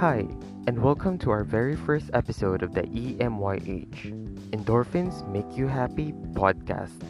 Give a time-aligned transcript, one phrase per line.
[0.00, 0.26] Hi,
[0.66, 7.04] and welcome to our very first episode of the EMYH Endorphins Make You Happy podcast.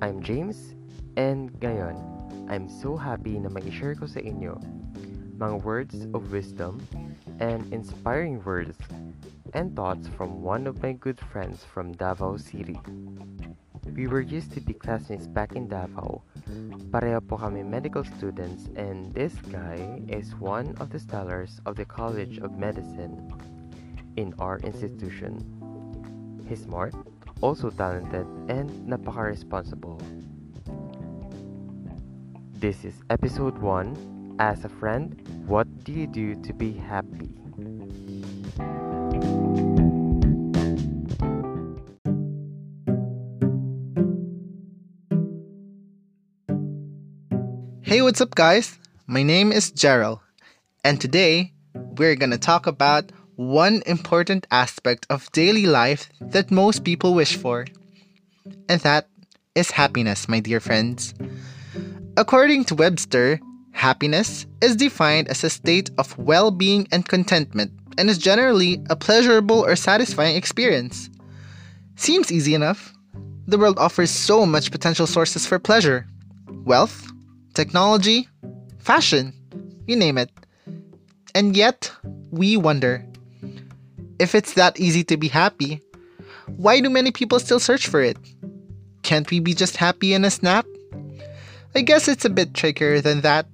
[0.00, 0.76] I'm James,
[1.16, 1.98] and ngayon,
[2.46, 4.62] I'm so happy na mai-share ko sa inyo
[5.34, 6.78] mga words of wisdom
[7.42, 8.78] and inspiring words
[9.58, 12.78] and thoughts from one of my good friends from Davao City.
[13.92, 16.22] We were used to be classmates back in Davao.
[16.88, 21.84] Pareho po kami medical students and this guy is one of the scholars of the
[21.84, 23.28] College of Medicine
[24.16, 25.36] in our institution.
[26.48, 26.94] He's smart,
[27.40, 30.00] also talented, and napaka-responsible.
[32.56, 34.40] This is episode 1.
[34.40, 35.14] As a friend,
[35.46, 37.43] what do you do to be happy?
[47.94, 48.76] Hey, what's up, guys?
[49.06, 50.18] My name is Gerald,
[50.82, 51.52] and today
[51.96, 57.66] we're gonna talk about one important aspect of daily life that most people wish for,
[58.68, 59.06] and that
[59.54, 61.14] is happiness, my dear friends.
[62.16, 63.38] According to Webster,
[63.70, 68.96] happiness is defined as a state of well being and contentment and is generally a
[68.96, 71.08] pleasurable or satisfying experience.
[71.94, 72.92] Seems easy enough.
[73.46, 76.08] The world offers so much potential sources for pleasure
[76.64, 77.13] wealth,
[77.54, 78.28] technology,
[78.78, 79.32] fashion,
[79.86, 80.30] you name it.
[81.34, 81.90] And yet,
[82.30, 83.04] we wonder
[84.18, 85.80] if it's that easy to be happy,
[86.56, 88.16] why do many people still search for it?
[89.02, 90.66] Can't we be just happy in a snap?
[91.74, 93.46] I guess it's a bit trickier than that,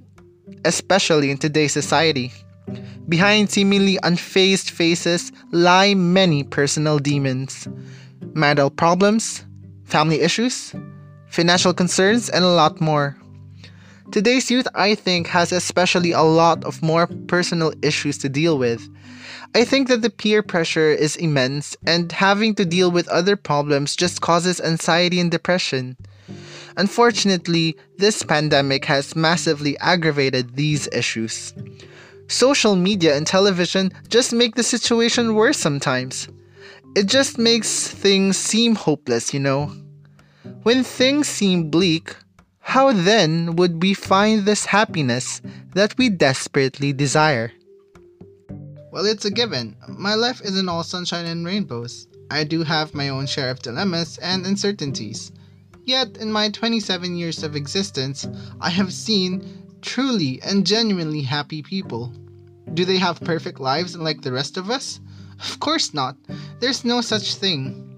[0.65, 2.33] especially in today's society.
[3.09, 7.67] Behind seemingly unfazed faces lie many personal demons
[8.35, 9.45] mental problems,
[9.85, 10.73] family issues,
[11.27, 13.17] financial concerns, and a lot more.
[14.13, 18.89] Today's youth, I think, has especially a lot of more personal issues to deal with.
[19.55, 23.95] I think that the peer pressure is immense, and having to deal with other problems
[23.95, 25.97] just causes anxiety and depression.
[26.77, 31.55] Unfortunately, this pandemic has massively aggravated these issues.
[32.27, 36.29] Social media and television just make the situation worse sometimes.
[36.97, 39.73] It just makes things seem hopeless, you know?
[40.65, 42.17] When things seem bleak,
[42.71, 45.43] how then would we find this happiness
[45.75, 47.51] that we desperately desire?
[48.93, 49.75] Well, it's a given.
[49.89, 52.07] My life isn't all sunshine and rainbows.
[52.31, 55.33] I do have my own share of dilemmas and uncertainties.
[55.85, 58.29] Yet, in my 27 years of existence,
[58.61, 62.13] I have seen truly and genuinely happy people.
[62.75, 65.01] Do they have perfect lives like the rest of us?
[65.41, 66.17] Of course not.
[66.61, 67.90] There's no such thing.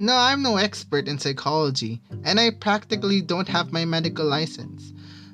[0.00, 4.92] No, I'm no expert in psychology, and I practically don't have my medical license.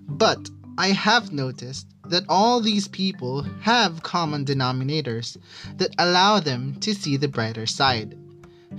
[0.08, 0.48] But
[0.78, 5.36] I have noticed that all these people have common denominators
[5.76, 8.18] that allow them to see the brighter side.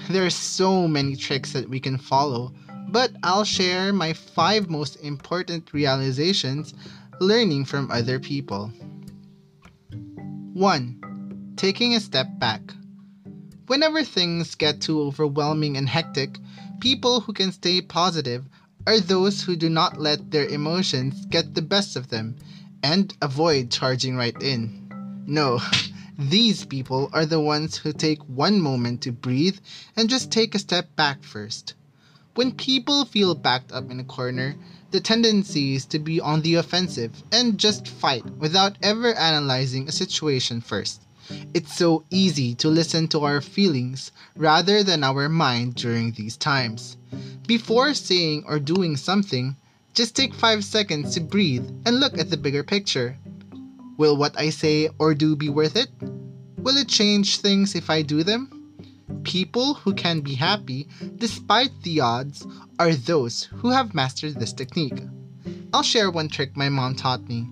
[0.09, 2.51] There are so many tricks that we can follow,
[2.89, 6.73] but I'll share my five most important realizations
[7.19, 8.71] learning from other people.
[10.53, 11.53] 1.
[11.57, 12.73] Taking a step back.
[13.67, 16.37] Whenever things get too overwhelming and hectic,
[16.79, 18.45] people who can stay positive
[18.85, 22.35] are those who do not let their emotions get the best of them
[22.83, 25.23] and avoid charging right in.
[25.25, 25.59] No,
[26.19, 29.57] these people are the ones who take one moment to breathe
[29.95, 31.73] and just take a step back first.
[32.35, 34.55] When people feel backed up in a corner,
[34.91, 39.91] the tendency is to be on the offensive and just fight without ever analyzing a
[39.91, 41.01] situation first.
[41.53, 46.97] It's so easy to listen to our feelings rather than our mind during these times.
[47.47, 49.55] Before saying or doing something,
[49.93, 53.17] just take 5 seconds to breathe and look at the bigger picture.
[53.97, 55.89] Will what I say or do be worth it?
[56.57, 58.49] Will it change things if I do them?
[59.23, 60.87] People who can be happy
[61.17, 62.45] despite the odds
[62.79, 64.99] are those who have mastered this technique.
[65.73, 67.47] I'll share one trick my mom taught me.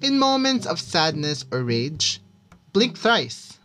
[0.00, 2.21] In moments of sadness or rage,
[2.72, 3.58] blink thrice.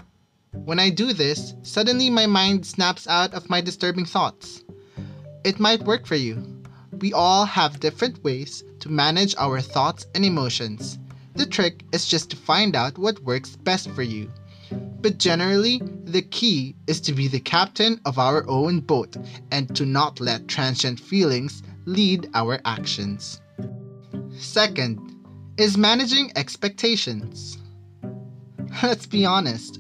[0.51, 4.63] When I do this, suddenly my mind snaps out of my disturbing thoughts.
[5.45, 6.43] It might work for you.
[6.99, 10.99] We all have different ways to manage our thoughts and emotions.
[11.35, 14.29] The trick is just to find out what works best for you.
[14.99, 19.15] But generally, the key is to be the captain of our own boat
[19.51, 23.39] and to not let transient feelings lead our actions.
[24.37, 24.99] Second,
[25.57, 27.57] is managing expectations.
[28.83, 29.79] Let's be honest,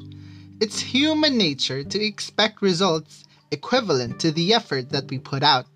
[0.59, 5.67] it's human nature to expect results equivalent to the effort that we put out.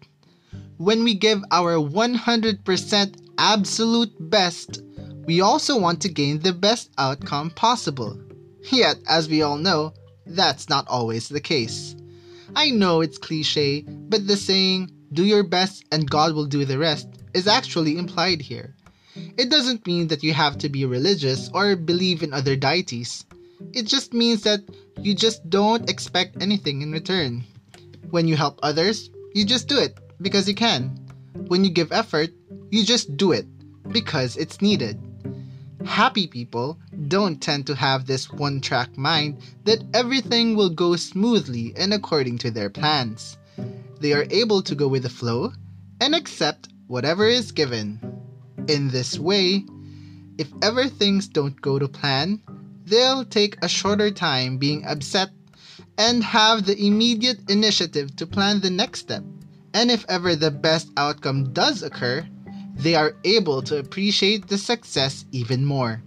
[0.77, 4.81] When we give our 100% absolute best,
[5.25, 8.19] we also want to gain the best outcome possible.
[8.71, 9.93] Yet, as we all know,
[10.25, 11.95] that's not always the case.
[12.55, 16.79] I know it's cliche, but the saying, do your best and God will do the
[16.79, 18.75] rest, is actually implied here.
[19.37, 23.25] It doesn't mean that you have to be religious or believe in other deities.
[23.73, 24.61] It just means that
[24.99, 27.43] you just don't expect anything in return.
[28.09, 30.99] When you help others, you just do it because you can.
[31.47, 32.29] When you give effort,
[32.69, 33.45] you just do it
[33.91, 34.99] because it's needed.
[35.85, 36.77] Happy people
[37.07, 42.37] don't tend to have this one track mind that everything will go smoothly and according
[42.39, 43.37] to their plans.
[43.99, 45.53] They are able to go with the flow
[45.99, 47.99] and accept whatever is given.
[48.71, 49.65] In this way,
[50.37, 52.41] if ever things don't go to plan,
[52.85, 55.29] they'll take a shorter time being upset
[55.97, 59.25] and have the immediate initiative to plan the next step.
[59.73, 62.25] And if ever the best outcome does occur,
[62.77, 66.01] they are able to appreciate the success even more.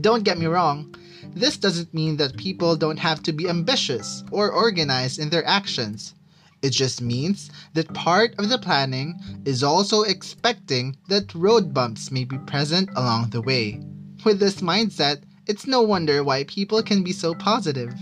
[0.00, 0.94] Don't get me wrong,
[1.34, 6.14] this doesn't mean that people don't have to be ambitious or organized in their actions.
[6.62, 12.24] It just means that part of the planning is also expecting that road bumps may
[12.24, 13.80] be present along the way.
[14.24, 17.94] With this mindset, it's no wonder why people can be so positive.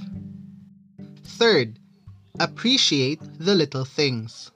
[1.23, 1.79] Third,
[2.41, 4.51] appreciate the little things.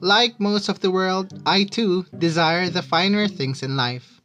[0.00, 4.20] Like most of the world, I too desire the finer things in life.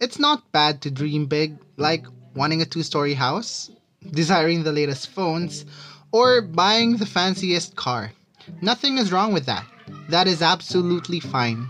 [0.00, 3.70] It's not bad to dream big, like wanting a two story house,
[4.12, 5.66] desiring the latest phones,
[6.12, 8.12] or buying the fanciest car.
[8.60, 9.64] Nothing is wrong with that.
[10.08, 11.68] That is absolutely fine.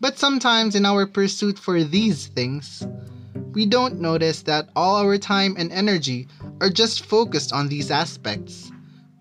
[0.00, 2.86] But sometimes in our pursuit for these things,
[3.52, 6.28] we don't notice that all our time and energy
[6.60, 8.70] are just focused on these aspects.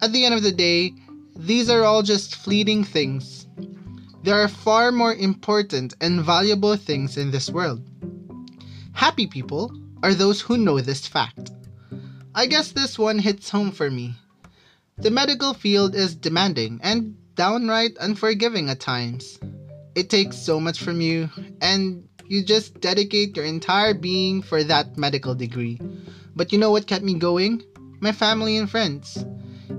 [0.02, 0.94] At the end of the day,
[1.38, 3.46] these are all just fleeting things
[4.26, 7.84] there are far more important and valuable things in this world.
[8.94, 9.72] Happy people
[10.02, 11.52] are those who know this fact.
[12.34, 14.16] I guess this one hits home for me.
[14.98, 19.38] The medical field is demanding and downright unforgiving at times.
[19.94, 24.98] It takes so much from you, and you just dedicate your entire being for that
[24.98, 25.82] medical degree.
[26.34, 27.62] But you know what kept me going?
[28.00, 29.26] My family and friends.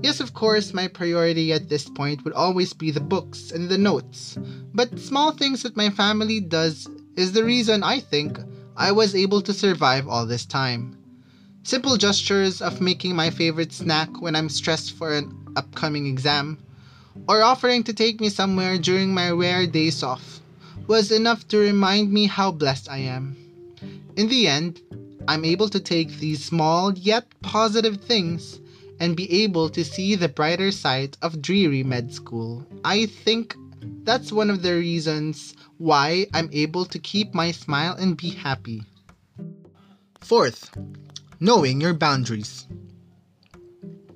[0.03, 3.77] Yes, of course, my priority at this point would always be the books and the
[3.77, 4.37] notes,
[4.75, 8.37] but small things that my family does is the reason I think
[8.75, 10.95] I was able to survive all this time.
[11.67, 16.59] Simple gestures of making my favorite snack when I'm stressed for an upcoming exam,
[17.27, 20.39] or offering to take me somewhere during my rare days off,
[20.87, 23.35] was enough to remind me how blessed I am.
[24.15, 24.79] In the end,
[25.27, 28.61] I'm able to take these small yet positive things
[29.01, 32.65] and be able to see the brighter side of dreary med school.
[32.85, 33.57] I think
[34.05, 38.83] that's one of the reasons why I'm able to keep my smile and be happy.
[40.21, 40.71] Fourth,
[41.39, 42.65] knowing your boundaries.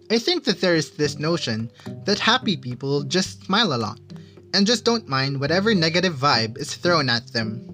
[0.10, 1.72] I think that there is this notion
[2.06, 4.00] that happy people just smile a lot
[4.54, 7.74] and just don't mind whatever negative vibe is thrown at them.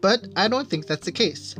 [0.00, 1.54] But I don't think that's the case.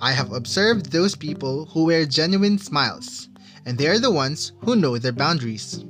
[0.00, 3.28] I have observed those people who wear genuine smiles
[3.66, 5.84] and they are the ones who know their boundaries.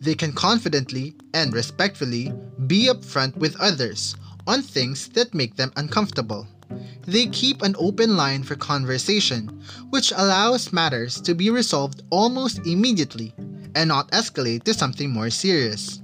[0.00, 2.32] They can confidently and respectfully
[2.66, 6.46] be upfront with others on things that make them uncomfortable.
[7.06, 13.34] They keep an open line for conversation, which allows matters to be resolved almost immediately
[13.74, 16.00] and not escalate to something more serious.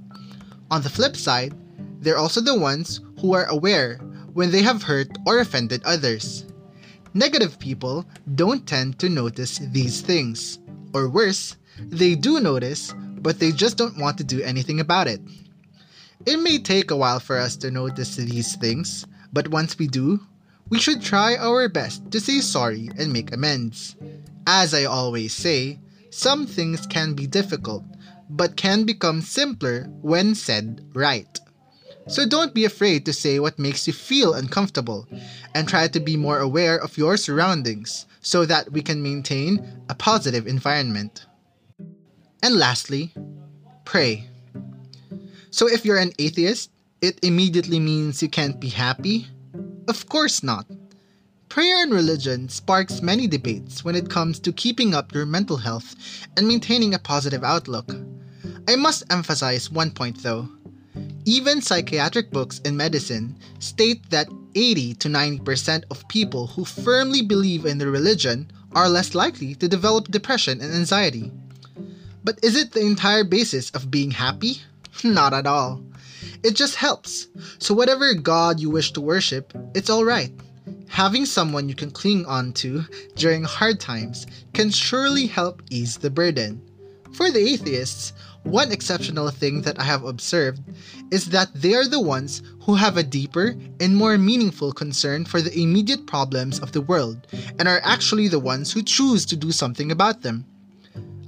[0.70, 1.54] On the flip side,
[2.00, 3.98] they're also the ones who are aware
[4.34, 6.44] when they have hurt or offended others.
[7.14, 10.58] Negative people don't tend to notice these things.
[10.94, 15.20] Or worse, they do notice, but they just don't want to do anything about it.
[16.26, 20.20] It may take a while for us to notice these things, but once we do,
[20.70, 23.96] we should try our best to say sorry and make amends.
[24.46, 25.78] As I always say,
[26.10, 27.84] some things can be difficult,
[28.30, 31.38] but can become simpler when said right.
[32.06, 35.06] So don't be afraid to say what makes you feel uncomfortable
[35.54, 39.94] and try to be more aware of your surroundings so that we can maintain a
[39.94, 41.26] positive environment.
[42.42, 43.12] And lastly,
[43.84, 44.24] pray.
[45.50, 46.70] So if you're an atheist,
[47.02, 49.26] it immediately means you can't be happy?
[49.88, 50.66] Of course not.
[51.48, 55.96] Prayer and religion sparks many debates when it comes to keeping up your mental health
[56.36, 57.90] and maintaining a positive outlook.
[58.68, 60.46] I must emphasize one point though.
[61.24, 67.64] Even psychiatric books in medicine state that 80 to 90% of people who firmly believe
[67.64, 71.32] in their religion are less likely to develop depression and anxiety.
[72.22, 74.60] But is it the entire basis of being happy?
[75.02, 75.82] Not at all.
[76.42, 77.28] It just helps.
[77.58, 80.32] So, whatever God you wish to worship, it's alright.
[80.88, 86.10] Having someone you can cling on to during hard times can surely help ease the
[86.10, 86.60] burden.
[87.12, 88.12] For the atheists,
[88.44, 90.62] one exceptional thing that I have observed
[91.10, 95.42] is that they are the ones who have a deeper and more meaningful concern for
[95.42, 97.26] the immediate problems of the world
[97.58, 100.46] and are actually the ones who choose to do something about them.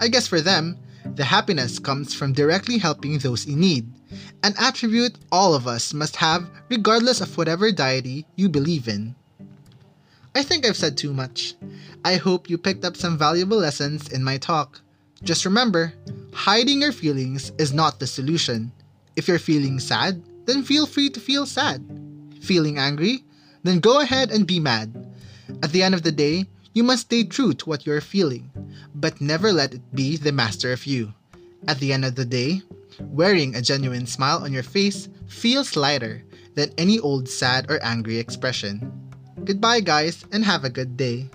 [0.00, 0.78] I guess for them,
[1.14, 3.86] the happiness comes from directly helping those in need,
[4.42, 9.14] an attribute all of us must have regardless of whatever deity you believe in.
[10.34, 11.54] I think I've said too much.
[12.04, 14.80] I hope you picked up some valuable lessons in my talk.
[15.22, 15.92] Just remember,
[16.32, 18.72] hiding your feelings is not the solution.
[19.16, 21.84] If you're feeling sad, then feel free to feel sad.
[22.40, 23.24] Feeling angry?
[23.64, 24.94] Then go ahead and be mad.
[25.62, 28.50] At the end of the day, you must stay true to what you're feeling,
[28.94, 31.12] but never let it be the master of you.
[31.66, 32.62] At the end of the day,
[33.08, 36.22] wearing a genuine smile on your face feels lighter
[36.54, 38.92] than any old sad or angry expression.
[39.44, 41.30] Goodbye, guys, and have a good day.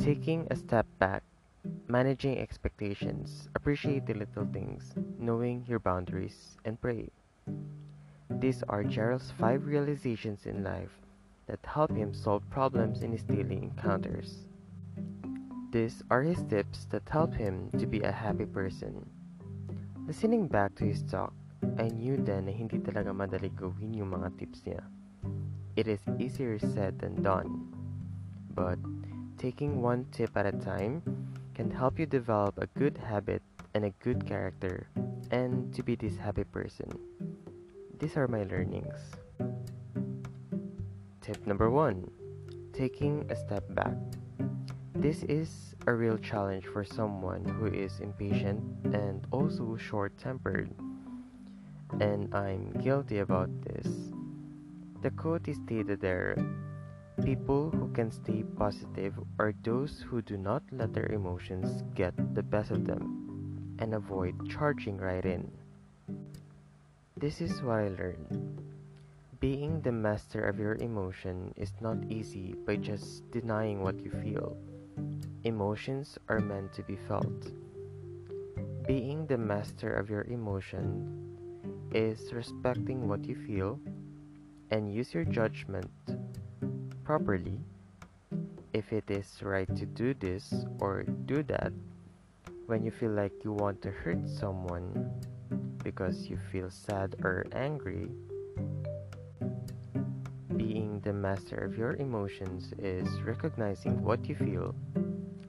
[0.00, 1.22] Taking a step back,
[1.88, 7.10] managing expectations, appreciate the little things, knowing your boundaries, and pray.
[8.30, 10.94] These are Gerald's five realizations in life
[11.46, 14.46] that help him solve problems in his daily encounters.
[15.72, 19.06] These are his tips that help him to be a happy person.
[20.06, 21.34] Listening back to his talk,
[21.78, 24.82] I knew then na hindi talaga madali gawin yung mga tips niya.
[25.76, 27.70] It is easier said than done.
[28.54, 28.78] But
[29.38, 31.02] taking one tip at a time
[31.60, 33.42] can help you develop a good habit
[33.74, 34.88] and a good character
[35.30, 36.88] and to be this happy person.
[37.98, 38.96] These are my learnings.
[41.20, 42.10] Tip number one
[42.72, 43.92] taking a step back.
[44.94, 48.64] This is a real challenge for someone who is impatient
[48.96, 50.72] and also short tempered.
[52.00, 54.08] And I'm guilty about this.
[55.02, 56.40] The quote is stated there
[57.24, 62.42] People who can stay positive are those who do not let their emotions get the
[62.42, 65.50] best of them and avoid charging right in.
[67.16, 68.62] This is what I learned.
[69.38, 74.56] Being the master of your emotion is not easy by just denying what you feel.
[75.44, 77.52] Emotions are meant to be felt.
[78.86, 81.04] Being the master of your emotion
[81.92, 83.78] is respecting what you feel
[84.70, 85.90] and use your judgment
[87.10, 87.58] properly
[88.72, 91.72] if it is right to do this or do that
[92.66, 95.10] when you feel like you want to hurt someone
[95.82, 98.06] because you feel sad or angry
[100.56, 104.72] being the master of your emotions is recognizing what you feel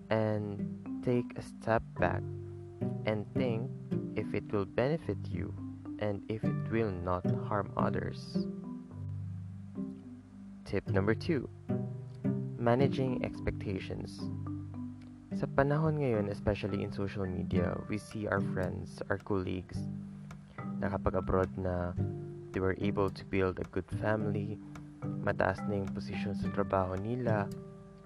[0.09, 0.65] and
[1.05, 2.23] take a step back
[3.05, 3.69] and think
[4.15, 5.53] if it will benefit you
[5.99, 8.47] and if it will not harm others.
[10.71, 11.43] Tip number 2.
[12.55, 14.23] Managing expectations.
[15.35, 19.75] Sa panahon ngayon, especially in social media, we see our friends, our colleagues,
[20.79, 21.91] na kapag abroad na,
[22.55, 24.55] they were able to build a good family,
[25.03, 27.51] mataas na yung posisyon sa trabaho nila,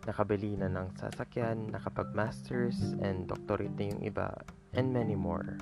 [0.09, 4.33] nakabili na ng sasakyan, nakapag-masters, and doctorate na yung iba,
[4.73, 5.61] and many more.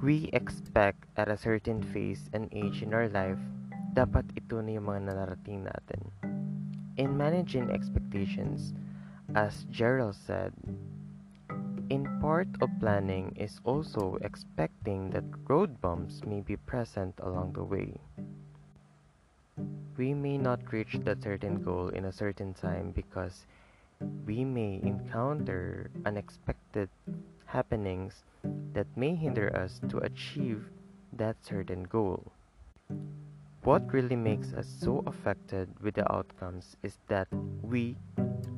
[0.00, 3.44] We expect at a certain phase and age in our life
[3.96, 6.12] dapat ito na yung mga nanarating natin.
[7.00, 8.76] In managing expectations,
[9.32, 10.52] as Gerald said,
[11.88, 17.64] in part of planning is also expecting that road bumps may be present along the
[17.64, 17.96] way.
[19.96, 23.48] We may not reach that certain goal in a certain time because
[24.28, 26.92] we may encounter unexpected
[27.48, 28.28] happenings
[28.76, 30.68] that may hinder us to achieve
[31.16, 32.28] that certain goal.
[33.66, 37.26] What really makes us so affected with the outcomes is that
[37.66, 37.98] we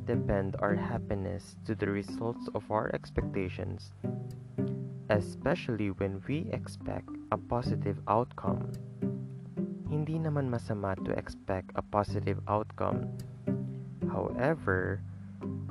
[0.04, 3.96] depend our happiness to the results of our expectations,
[5.08, 8.68] especially when we expect a positive outcome.
[9.88, 13.08] Hindi naman masama to expect a positive outcome.
[14.12, 15.00] However,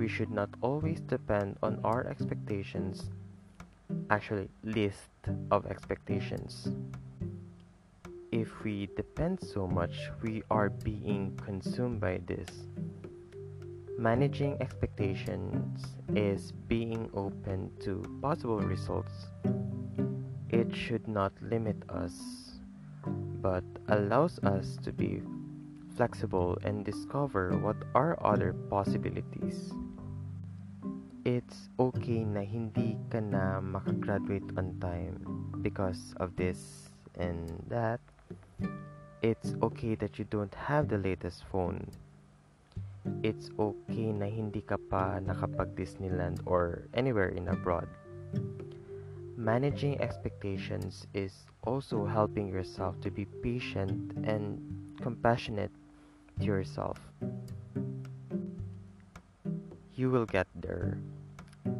[0.01, 3.13] we should not always depend on our expectations,
[4.09, 5.13] actually, list
[5.53, 6.73] of expectations
[8.37, 12.47] if we depend so much, we are being consumed by this.
[13.97, 15.81] Managing expectations
[16.13, 19.33] is being open to possible results.
[20.49, 22.13] It should not limit us,
[23.41, 25.23] but allows us to be
[25.97, 29.73] flexible and discover what are other possibilities.
[31.25, 35.25] It's okay na hindi ka na makagraduate on time
[35.65, 37.99] because of this and that.
[39.67, 41.91] Okay that you don't have the latest phone.
[43.19, 47.91] It's okay na hindi ka pa nakapag Disneyland or anywhere in abroad.
[49.35, 54.55] Managing expectations is also helping yourself to be patient and
[55.03, 55.75] compassionate
[56.39, 56.95] to yourself.
[59.99, 60.95] You will get there.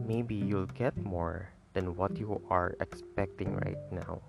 [0.04, 4.20] Maybe you'll get more than what you are expecting right now.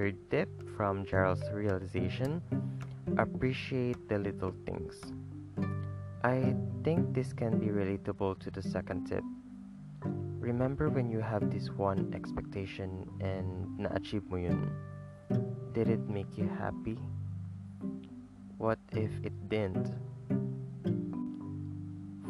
[0.00, 2.40] Third tip from Gerald's realization
[3.18, 4.96] appreciate the little things.
[6.24, 9.22] I think this can be relatable to the second tip.
[10.40, 14.72] Remember when you have this one expectation and na-achieve mo yun?
[15.76, 16.96] Did it make you happy?
[18.56, 19.92] What if it didn't?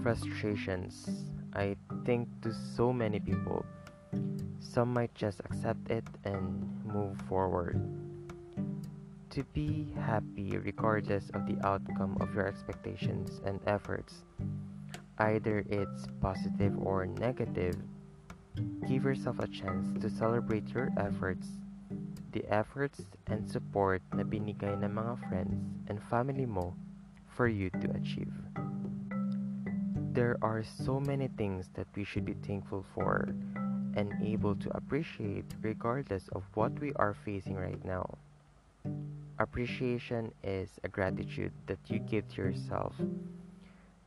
[0.03, 1.07] Frustrations,
[1.55, 3.65] I think to so many people.
[4.59, 7.81] Some might just accept it and move forward.
[9.31, 14.25] To be happy regardless of the outcome of your expectations and efforts,
[15.19, 17.77] either it's positive or negative,
[18.89, 21.47] give yourself a chance to celebrate your efforts,
[22.33, 26.75] the efforts and support na binigay ng mga friends and family mo
[27.29, 28.35] for you to achieve.
[30.12, 33.29] There are so many things that we should be thankful for
[33.95, 38.19] and able to appreciate regardless of what we are facing right now.
[39.38, 42.93] Appreciation is a gratitude that you give to yourself,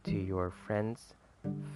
[0.04, 1.16] to your friends,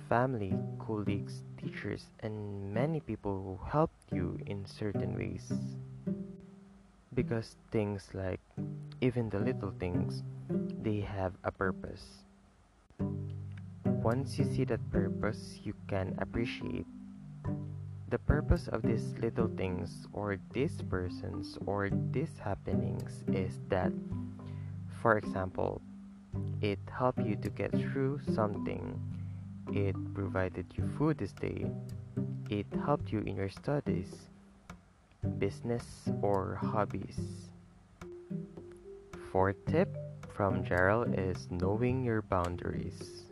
[0.10, 5.54] family, colleagues, teachers, and many people who helped you in certain ways.
[7.14, 8.42] Because things like
[9.00, 10.22] even the little things,
[10.84, 12.27] they have a purpose.
[14.08, 16.88] Once you see that purpose, you can appreciate
[18.08, 23.92] the purpose of these little things or these persons or these happenings is that
[25.02, 25.82] for example
[26.62, 28.96] it helped you to get through something.
[29.74, 31.68] It provided you food this day.
[32.50, 34.32] It helped you in your studies
[35.38, 37.52] business or hobbies.
[39.34, 39.92] Fourth tip
[40.32, 43.27] from gerald is knowing your boundaries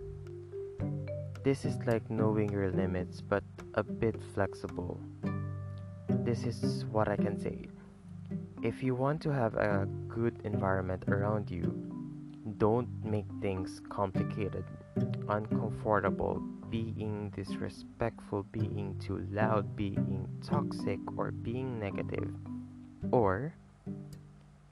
[1.45, 3.43] this is like knowing your limits but
[3.75, 4.99] a bit flexible.
[6.09, 7.69] This is what I can say.
[8.63, 11.69] If you want to have a good environment around you,
[12.57, 14.65] don't make things complicated,
[15.29, 22.33] uncomfortable, being disrespectful, being too loud, being toxic, or being negative.
[23.11, 23.53] Or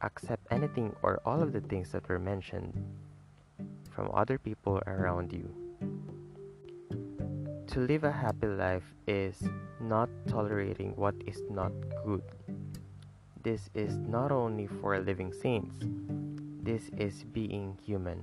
[0.01, 2.73] accept anything or all of the things that were mentioned
[3.91, 5.62] from other people around you.
[7.67, 9.41] To live a happy life is
[9.79, 11.71] not tolerating what is not
[12.05, 12.21] good.
[13.41, 15.79] This is not only for living saints,
[16.61, 18.19] this is being human.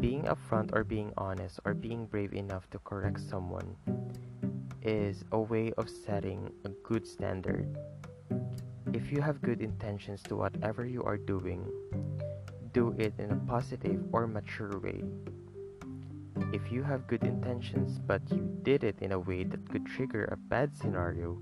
[0.00, 3.76] Being upfront or being honest or being brave enough to correct someone
[4.82, 7.76] is a way of setting a good standard.
[8.92, 11.64] If you have good intentions to whatever you are doing,
[12.72, 15.04] do it in a positive or mature way.
[16.52, 20.24] If you have good intentions but you did it in a way that could trigger
[20.30, 21.38] a bad scenario,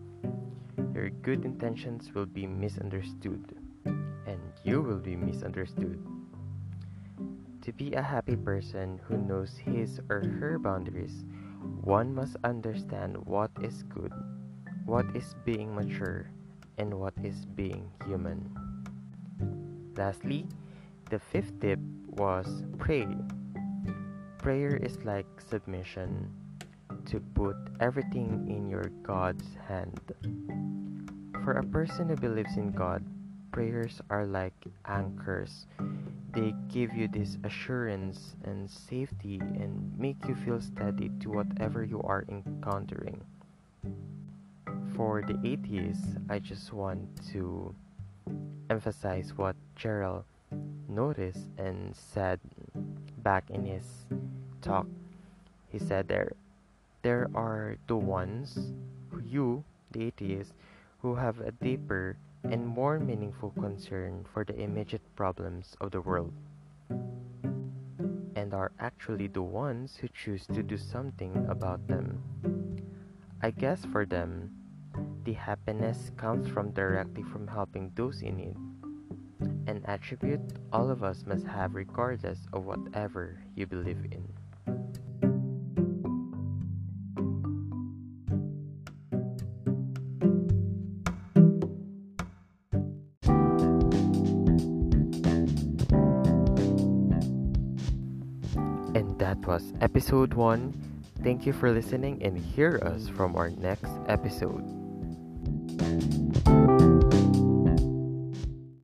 [0.94, 5.98] your good intentions will be misunderstood, and you will be misunderstood.
[7.62, 11.24] To be a happy person who knows his or her boundaries,
[11.82, 14.12] one must understand what is good,
[14.86, 16.30] what is being mature,
[16.78, 18.50] and what is being human.
[19.96, 20.46] Lastly,
[21.10, 23.06] the fifth tip was pray.
[24.40, 26.32] Prayer is like submission
[27.04, 30.00] to put everything in your God's hand.
[31.44, 33.04] For a person who believes in God,
[33.52, 34.54] prayers are like
[34.86, 35.66] anchors.
[36.32, 42.00] They give you this assurance and safety and make you feel steady to whatever you
[42.00, 43.20] are encountering.
[44.96, 47.74] For the atheists, I just want to
[48.70, 50.24] emphasize what Gerald
[50.88, 52.40] noticed and said
[53.22, 53.84] back in his
[54.60, 54.86] talk.
[55.68, 56.32] He said there
[57.02, 58.72] there are the ones
[59.24, 60.52] you, the atheists,
[61.00, 66.32] who have a deeper and more meaningful concern for the immediate problems of the world
[68.36, 72.20] and are actually the ones who choose to do something about them.
[73.42, 74.50] I guess for them,
[75.24, 78.56] the happiness comes from directly from helping those in need
[79.70, 80.40] an attribute
[80.72, 84.26] all of us must have regardless of whatever you believe in.
[98.92, 100.74] And that was episode 1.
[101.22, 104.79] Thank you for listening and hear us from our next episode.